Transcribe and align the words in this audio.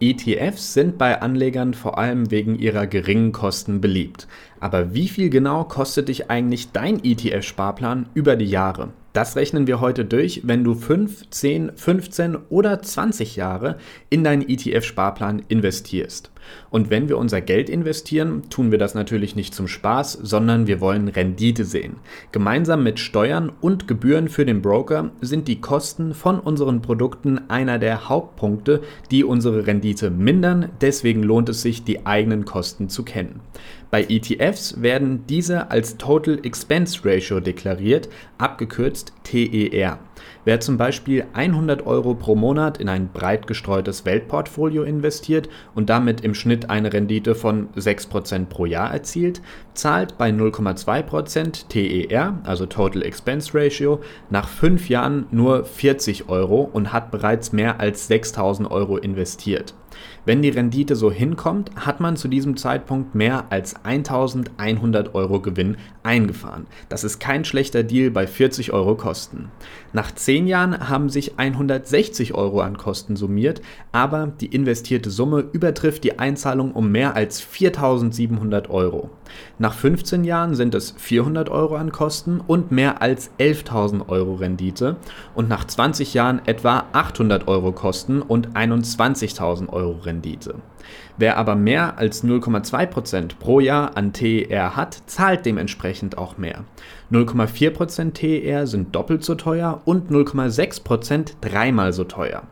ETFs 0.00 0.72
sind 0.72 0.96
bei 0.96 1.20
Anlegern 1.20 1.74
vor 1.74 1.98
allem 1.98 2.30
wegen 2.30 2.58
ihrer 2.58 2.86
geringen 2.86 3.32
Kosten 3.32 3.80
beliebt. 3.80 4.26
Aber 4.60 4.94
wie 4.94 5.08
viel 5.08 5.30
genau 5.30 5.64
kostet 5.64 6.08
dich 6.08 6.30
eigentlich 6.30 6.72
dein 6.72 7.02
ETF-Sparplan 7.02 8.10
über 8.14 8.36
die 8.36 8.46
Jahre? 8.46 8.90
Das 9.12 9.34
rechnen 9.34 9.66
wir 9.66 9.80
heute 9.80 10.04
durch, 10.04 10.42
wenn 10.44 10.62
du 10.62 10.76
5, 10.76 11.30
10, 11.30 11.72
15 11.74 12.36
oder 12.48 12.80
20 12.80 13.34
Jahre 13.34 13.76
in 14.08 14.22
deinen 14.22 14.48
ETF-Sparplan 14.48 15.42
investierst. 15.48 16.30
Und 16.70 16.90
wenn 16.90 17.08
wir 17.08 17.18
unser 17.18 17.40
Geld 17.40 17.68
investieren, 17.68 18.44
tun 18.50 18.70
wir 18.70 18.78
das 18.78 18.94
natürlich 18.94 19.34
nicht 19.34 19.52
zum 19.52 19.66
Spaß, 19.66 20.12
sondern 20.12 20.68
wir 20.68 20.80
wollen 20.80 21.08
Rendite 21.08 21.64
sehen. 21.64 21.96
Gemeinsam 22.30 22.84
mit 22.84 23.00
Steuern 23.00 23.50
und 23.60 23.88
Gebühren 23.88 24.28
für 24.28 24.46
den 24.46 24.62
Broker 24.62 25.10
sind 25.20 25.48
die 25.48 25.60
Kosten 25.60 26.14
von 26.14 26.38
unseren 26.38 26.80
Produkten 26.80 27.50
einer 27.50 27.80
der 27.80 28.08
Hauptpunkte, 28.08 28.80
die 29.10 29.24
unsere 29.24 29.66
Rendite 29.66 30.10
mindern. 30.10 30.70
Deswegen 30.80 31.24
lohnt 31.24 31.48
es 31.48 31.62
sich, 31.62 31.82
die 31.82 32.06
eigenen 32.06 32.44
Kosten 32.44 32.88
zu 32.88 33.02
kennen. 33.02 33.40
Bei 33.90 34.04
ETFs 34.08 34.49
werden 34.52 35.26
diese 35.28 35.70
als 35.70 35.96
Total 35.96 36.38
Expense 36.44 37.00
Ratio 37.04 37.40
deklariert, 37.40 38.08
abgekürzt 38.38 39.12
TER. 39.22 39.98
Wer 40.44 40.60
zum 40.60 40.76
Beispiel 40.76 41.26
100 41.32 41.86
Euro 41.86 42.14
pro 42.14 42.34
Monat 42.34 42.78
in 42.78 42.88
ein 42.88 43.10
breit 43.12 43.46
gestreutes 43.46 44.04
Weltportfolio 44.04 44.82
investiert 44.82 45.48
und 45.74 45.90
damit 45.90 46.22
im 46.22 46.34
Schnitt 46.34 46.70
eine 46.70 46.92
Rendite 46.92 47.34
von 47.34 47.68
6% 47.74 48.46
pro 48.46 48.64
Jahr 48.64 48.92
erzielt, 48.92 49.40
zahlt 49.74 50.18
bei 50.18 50.30
0,2% 50.30 51.68
TER, 51.68 52.38
also 52.44 52.66
Total 52.66 53.02
Expense 53.02 53.52
Ratio, 53.54 54.00
nach 54.30 54.48
5 54.48 54.88
Jahren 54.88 55.26
nur 55.30 55.64
40 55.64 56.28
Euro 56.28 56.68
und 56.72 56.92
hat 56.92 57.10
bereits 57.10 57.52
mehr 57.52 57.80
als 57.80 58.06
6000 58.08 58.70
Euro 58.70 58.96
investiert. 58.96 59.74
Wenn 60.24 60.42
die 60.42 60.50
Rendite 60.50 60.96
so 60.96 61.10
hinkommt, 61.10 61.70
hat 61.76 62.00
man 62.00 62.16
zu 62.16 62.28
diesem 62.28 62.56
Zeitpunkt 62.56 63.14
mehr 63.14 63.46
als 63.50 63.84
1100 64.56 65.14
Euro 65.14 65.40
Gewinn 65.40 65.76
eingefahren. 66.02 66.66
Das 66.88 67.04
ist 67.04 67.18
kein 67.18 67.44
schlechter 67.44 67.82
Deal 67.82 68.10
bei 68.10 68.26
40 68.26 68.72
Euro 68.72 68.94
Kosten. 68.94 69.50
Nach 69.92 70.10
10 70.12 70.46
Jahren 70.46 70.88
haben 70.88 71.08
sich 71.08 71.38
160 71.38 72.34
Euro 72.34 72.60
an 72.60 72.76
Kosten 72.76 73.16
summiert, 73.16 73.60
aber 73.92 74.32
die 74.40 74.46
investierte 74.46 75.10
Summe 75.10 75.44
übertrifft 75.52 76.04
die 76.04 76.18
Einzahlung 76.18 76.72
um 76.72 76.90
mehr 76.90 77.16
als 77.16 77.40
4700 77.40 78.70
Euro. 78.70 79.10
Nach 79.58 79.74
15 79.74 80.24
Jahren 80.24 80.54
sind 80.54 80.74
es 80.74 80.94
400 80.96 81.48
Euro 81.48 81.76
an 81.76 81.92
Kosten 81.92 82.40
und 82.40 82.72
mehr 82.72 83.02
als 83.02 83.30
11.000 83.38 84.08
Euro 84.08 84.34
Rendite 84.34 84.96
und 85.34 85.48
nach 85.48 85.66
20 85.66 86.14
Jahren 86.14 86.40
etwa 86.46 86.84
800 86.92 87.46
Euro 87.48 87.72
Kosten 87.72 88.22
und 88.22 88.50
21.000 88.56 89.68
Euro 89.68 89.98
Rendite. 90.02 90.56
Wer 91.16 91.36
aber 91.36 91.54
mehr 91.54 91.98
als 91.98 92.24
0,2% 92.24 93.32
pro 93.38 93.60
Jahr 93.60 93.96
an 93.96 94.12
TER 94.30 94.76
hat, 94.76 95.02
zahlt 95.06 95.46
dementsprechend 95.46 96.18
auch 96.18 96.38
mehr. 96.38 96.64
0,4% 97.10 98.12
TER 98.12 98.66
sind 98.66 98.94
doppelt 98.94 99.24
so 99.24 99.34
teuer 99.34 99.82
und 99.84 100.10
0,6% 100.10 101.32
dreimal 101.40 101.92
so 101.92 102.04
teuer. 102.04 102.44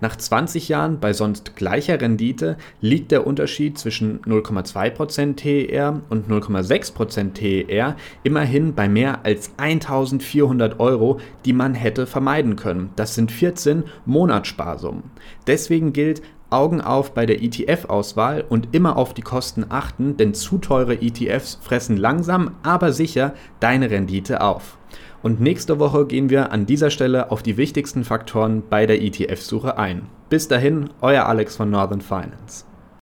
Nach 0.00 0.14
20 0.14 0.68
Jahren 0.68 1.00
bei 1.00 1.12
sonst 1.12 1.56
gleicher 1.56 2.00
Rendite 2.00 2.56
liegt 2.80 3.10
der 3.10 3.26
Unterschied 3.26 3.76
zwischen 3.78 4.20
0,2% 4.22 5.36
TER 5.36 6.00
und 6.10 6.28
0,6% 6.28 7.32
TER 7.32 7.96
immerhin 8.22 8.74
bei 8.74 8.88
mehr 8.88 9.24
als 9.24 9.52
1400 9.56 10.78
Euro, 10.78 11.18
die 11.44 11.52
man 11.52 11.74
hätte 11.74 12.06
vermeiden 12.06 12.54
können. 12.54 12.90
Das 12.94 13.16
sind 13.16 13.32
14 13.32 13.84
Monatssparsummen. 14.06 15.10
Deswegen 15.48 15.92
gilt, 15.92 16.22
Augen 16.54 16.80
auf 16.80 17.12
bei 17.12 17.26
der 17.26 17.42
ETF-Auswahl 17.42 18.44
und 18.48 18.68
immer 18.72 18.96
auf 18.96 19.12
die 19.12 19.22
Kosten 19.22 19.66
achten, 19.68 20.16
denn 20.16 20.34
zu 20.34 20.58
teure 20.58 21.02
ETFs 21.02 21.58
fressen 21.60 21.96
langsam, 21.96 22.52
aber 22.62 22.92
sicher 22.92 23.34
deine 23.60 23.90
Rendite 23.90 24.40
auf. 24.40 24.78
Und 25.22 25.40
nächste 25.40 25.78
Woche 25.78 26.06
gehen 26.06 26.30
wir 26.30 26.52
an 26.52 26.66
dieser 26.66 26.90
Stelle 26.90 27.30
auf 27.30 27.42
die 27.42 27.56
wichtigsten 27.56 28.04
Faktoren 28.04 28.62
bei 28.68 28.86
der 28.86 29.02
ETF-Suche 29.02 29.78
ein. 29.78 30.02
Bis 30.28 30.48
dahin, 30.48 30.90
euer 31.00 31.26
Alex 31.26 31.56
von 31.56 31.70
Northern 31.70 32.00
Finance. 32.00 32.64